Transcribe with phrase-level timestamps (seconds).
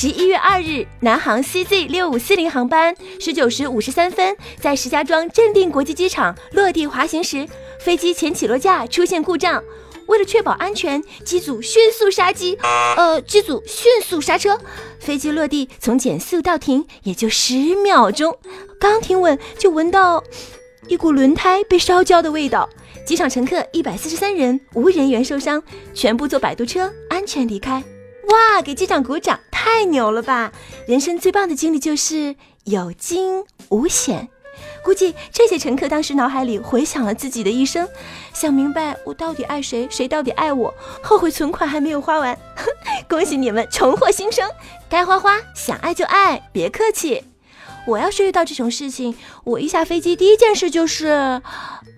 [0.00, 7.44] 十一月二日，南航 CZ 六五四零航班十九时五十三分在石家庄镇定国际机场落地滑行时，
[7.80, 9.60] 飞机前起落架出现故障。
[10.06, 12.56] 为了确保安全，机组迅速刹机，
[12.96, 14.56] 呃，机组迅速刹车，
[15.00, 18.38] 飞机落地从减速到停也就十秒钟。
[18.78, 20.22] 刚停稳，就闻到
[20.86, 22.70] 一股轮胎被烧焦的味道。
[23.04, 25.60] 机上乘客一百四十三人，无人员受伤，
[25.92, 27.82] 全部坐摆渡车安全离开。
[28.28, 29.40] 哇，给机长鼓掌，
[29.70, 30.50] 太牛了吧！
[30.86, 34.30] 人生最棒的经历就是有惊无险。
[34.82, 37.86] 估计这些乘客当时脑海里回想了自己的一生，
[38.32, 40.72] 想明白我到底爱谁，谁到底爱我，
[41.02, 42.36] 后悔存款还没有花完。
[43.08, 44.50] 恭喜你们重获新生，
[44.88, 47.24] 该花花，想爱就爱，别客气。
[47.86, 51.42] 我要是遇到这种事情，我一下飞机第一件事就是，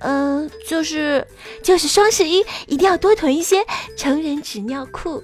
[0.00, 1.24] 嗯，就是
[1.62, 3.64] 就是双十一一定要多囤一些
[3.96, 5.22] 成人纸尿裤。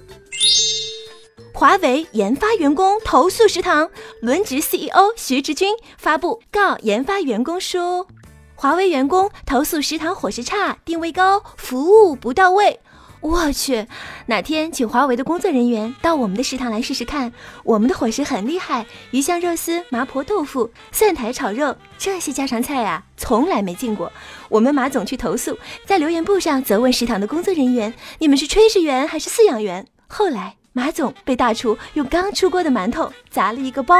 [1.57, 3.89] 华为研发员工投诉食堂，
[4.21, 8.05] 轮值 CEO 徐直军发布告研发员工书。
[8.53, 12.79] 华为员工投诉食堂伙食差、定位高、服务不到位。
[13.21, 13.87] 我去，
[14.27, 24.11] 哪天请华为的工作人员到我们的食堂来试试看，我们的伙食很厉害，鱼香肉丝、麻婆豆腐、蒜苔炒肉这些家常菜呀，从来没见过。
[24.49, 29.87] 我们马总去投诉，在留言簿上责问食堂的工作人员：你们是炊事员还是饲养员？
[30.05, 30.57] 后来。
[30.77, 33.95] 马总被大厨用刚出锅的馒头砸了一个包。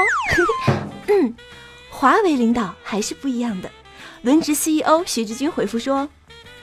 [1.10, 1.34] 嗯，
[1.90, 3.72] 华为领导还是不一样的。
[4.22, 6.08] 轮值 CEO 徐志军回复说：“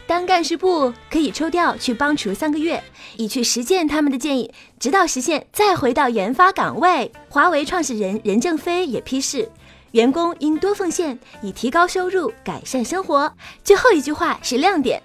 [0.07, 2.81] 当干事部可以抽调去帮厨三个月，
[3.17, 9.51] 以去实践他们的建议，直到实现再回到研发岗位。”华为创始人任正非也批示，
[9.91, 13.35] 员工应多奉献，以提高收入、改善生活。
[13.65, 15.03] 最后一句话是亮点：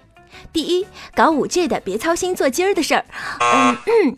[0.52, 0.86] 第一，
[1.16, 3.04] 搞五 G 的别操心做鸡儿的事儿。
[3.40, 4.16] 嗯嗯。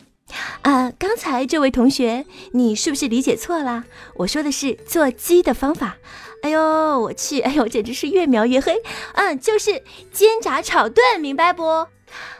[0.63, 3.83] 啊，刚才这位同学，你是不是理解错了？
[4.15, 5.97] 我说的是做鸡的方法。
[6.41, 8.75] 哎呦，我去，哎呦，简直是越描越黑。
[9.13, 11.87] 嗯，就是煎炸炒炖，明白不？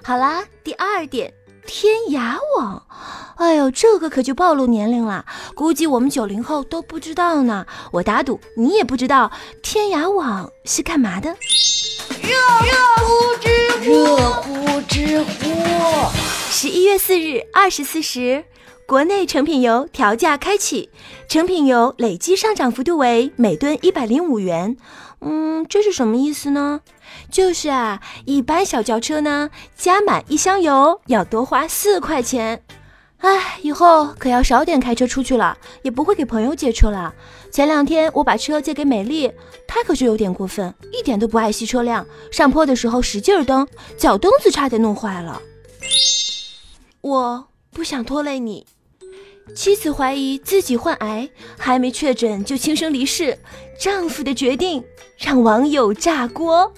[0.04, 1.34] 好啦，第二点，
[1.66, 2.86] 天涯网。
[3.38, 5.26] 哎呦，这个可就暴露年龄了，
[5.56, 7.66] 估计我们九零后都不知道呢。
[7.92, 9.32] 我打赌你也不知道
[9.62, 11.36] 天涯网是干嘛的。
[16.64, 18.46] 十一月四日二十四时，
[18.88, 20.90] 国内成品油调价开启，
[21.28, 24.78] 成品油累计上涨幅度为每吨一百零五元。
[25.20, 26.80] 嗯，这是什么意思呢？
[27.30, 32.64] 就是啊，一般小轿车呢，加满一箱油要多花四块钱。
[33.18, 37.14] 哎，以后可要少点开车出去了，也不会给朋友借车了。
[37.52, 39.30] 前两天我把车借给美丽，
[39.68, 45.42] 她可是有点过分，一点都不爱惜车辆，上坡的时候使劲蹬，脚蹬子差点弄坏了。
[47.04, 48.66] 我不想拖累你。
[49.54, 53.38] 妻子怀疑自己患癌，还没确诊就轻生离世，
[53.78, 54.82] 丈夫的决定
[55.18, 56.74] 让网友炸锅。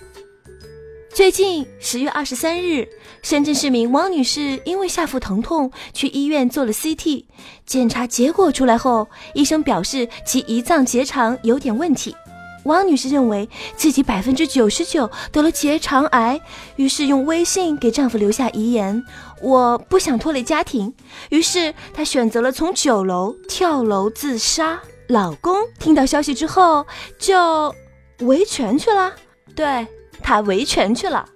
[1.14, 2.88] 最近十月二十三日，
[3.22, 7.26] 深圳市民汪女士因为下腹疼痛去医院做了 CT，
[7.68, 12.16] 检查结果出来后，医生表示其胰脏结肠有点问题。
[12.66, 16.40] 汪女士认为自己百分之九十九得了结肠癌，
[16.76, 19.04] 于是用微信给丈夫留下遗言。
[19.42, 20.94] 我不想拖累家庭，
[21.30, 24.80] 于是她选择了从九楼跳楼自杀。
[25.08, 26.84] 老公听到消息之后
[27.20, 27.74] 就
[28.22, 29.14] 维权去了，
[29.56, 29.86] 对
[30.24, 31.30] 他维权去了。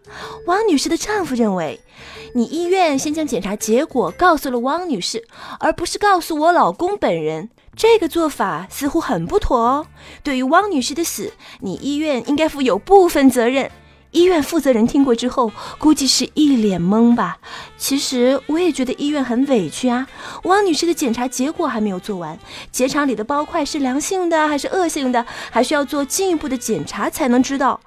[0.47, 1.79] 汪女士的丈夫认为，
[2.33, 5.23] 你医院先将检查结果告诉了汪女士，
[5.59, 9.87] 而不是告诉我老公本人，这个做法似乎很不妥哦。
[10.21, 11.31] 对于汪女士的死，
[11.61, 13.71] 你医院应该负有部分责任。
[14.11, 17.37] 医院负责人听过之后，估计是一脸懵吧。
[17.77, 20.05] 其实我也觉得医院很委屈啊。
[20.43, 22.37] 汪女士的检查结果还没有做完，
[22.69, 27.79] 结肠里的包块是良性的还是恶性的，还需要做进一步的检查才能知道。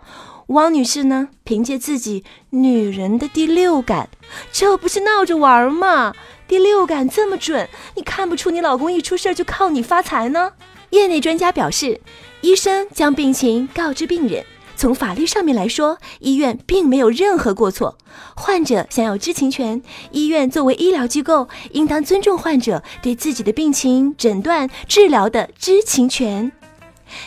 [0.48, 4.08] 汪女士呢，凭借自己女人的第六感，
[4.52, 6.14] 这不是闹着玩吗？
[6.46, 10.52] 第六感这么准，你看不出你老公一出事就靠你发财呢？
[10.90, 12.00] 业内专家表示，
[12.42, 14.44] 医生将病情告知病人。
[14.74, 17.96] 从法律上面来说，医院并没有任何过错。
[18.34, 19.80] 患者享有知情权，
[20.10, 26.50] 医院作为医疗机构，应当尊重患者对自己的病情诊断、治疗的知情权。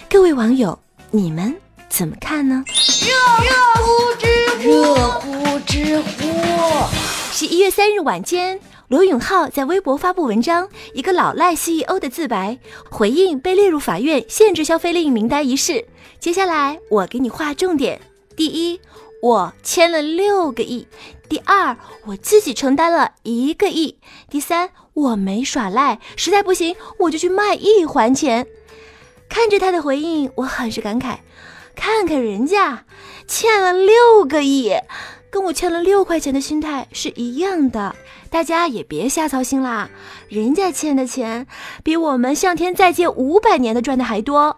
[0.09, 0.77] 各位网友，
[1.11, 1.55] 你们
[1.97, 2.61] 怎么看呢？
[2.67, 4.27] 热乎知
[4.57, 6.27] 乎，热乎知乎。
[7.31, 8.59] 十一月三日晚间。
[8.89, 12.59] 罗永浩在微博发布文章，一个老赖 CEO 的自白，
[12.91, 15.85] 回应被列入法院限制消费令名单一事。
[16.19, 18.01] 接下来我给你划重点：
[18.35, 18.81] 第一，
[19.21, 20.85] 我签了六个亿；
[21.29, 21.77] 第二，
[22.07, 23.95] 我自己承担了一个亿；
[24.29, 28.45] 第三，我没耍赖，实在不行我就去卖艺还钱。
[29.29, 31.19] 看着他的回应，我很是感慨。
[31.75, 32.85] 看看人家
[33.27, 34.71] 欠了六个亿，
[35.29, 37.95] 跟我欠了六块钱的心态是一样的。
[38.29, 39.89] 大家也别瞎操心啦，
[40.27, 41.47] 人家欠的钱
[41.83, 44.57] 比我们向天再借五百年的赚的还多。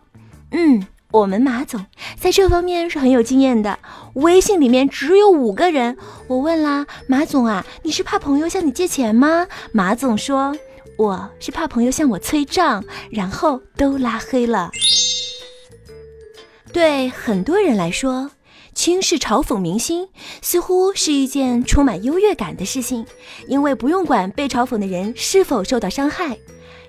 [0.51, 1.85] 嗯，我们马总
[2.19, 3.77] 在这方面是很有经验的。
[4.15, 5.97] 微信里面只有五个人，
[6.27, 9.45] 我问啦，马总啊，你是怕朋友向你借钱吗？
[9.71, 10.55] 马总说，
[10.97, 14.71] 我是怕朋友向我催账，然后都拉黑了。
[16.77, 18.29] 对很多人来说，
[18.75, 20.09] 轻视嘲讽明星
[20.43, 23.03] 似乎是一件充满优越感的事情，
[23.47, 26.37] 因为不用管被嘲讽的人是否受到伤害。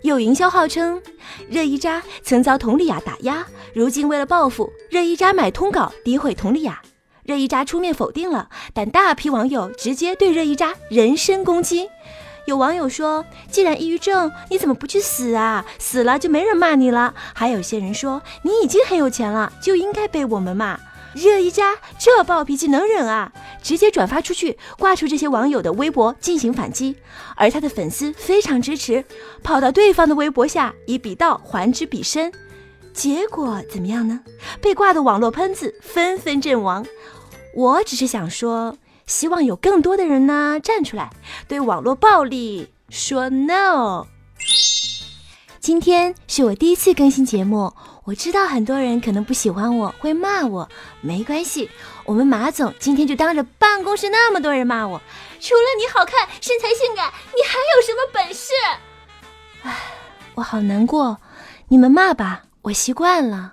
[0.02, 1.00] 有营销号称，
[1.48, 6.82] 热依扎曾遭佟丽娅打压，如今为了报复，热依扎买通稿诋毁佟丽娅，
[7.24, 11.88] 热依扎出面否定了，但大批网友直接对热依扎人身攻击。
[12.48, 15.66] 有网友说：“既然抑郁症，你怎么不去死啊？
[15.78, 20.80] 死了就没人骂你了。”还有些人说：“你已经很有钱了，就应该被我们骂。”
[21.12, 23.30] 热依扎这暴脾气能忍啊？
[23.62, 26.96] 直接转发出去，挂出这些网友的微博进行反击。
[27.36, 29.04] 而他的粉丝非常支持，
[29.42, 32.32] 跑到对方的微博下以彼道还之彼身。
[32.94, 34.20] 结果怎么样呢？
[34.62, 36.86] 被挂的网络喷子纷纷阵亡。
[37.54, 38.78] 我只是想说。
[39.08, 41.10] 希望有更多的人呢站出来，
[41.48, 44.06] 对网络暴力说 no。
[45.58, 47.72] 今天是我第一次更新节目，
[48.04, 50.68] 我知道很多人可能不喜欢我，会骂我，
[51.00, 51.70] 没关系，
[52.04, 55.00] 我们马总今天就当着办公室那么多人骂我，
[55.40, 58.52] 除了你好看、身材性感，你还有什么本事？
[59.62, 59.74] 唉，
[60.34, 61.18] 我好难过，
[61.68, 63.52] 你们骂吧，我习惯了。